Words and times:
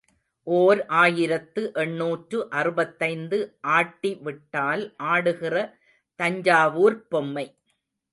ஓர் 0.47 0.79
ஆயிரத்து 1.01 1.61
எண்ணூற்று 1.73 2.37
அறுபத்தைந்து 2.51 3.39
ஆட்டி 3.75 4.11
விட்டால் 4.21 4.83
ஆடுகிற 5.11 5.55
தஞ்சாவூர்ப் 6.19 7.05
பொம்மை. 7.09 7.45